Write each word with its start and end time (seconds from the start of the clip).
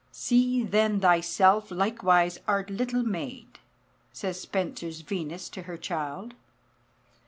"See 0.11 0.63
then 0.63 0.99
thy 0.99 1.19
selfe 1.21 1.69
likewise 1.69 2.39
art 2.47 2.71
lyttle 2.71 3.03
made," 3.05 3.59
says 4.11 4.41
Spenser's 4.41 5.01
Venus 5.01 5.47
to 5.49 5.61
her 5.69 5.77
child. 5.77 6.33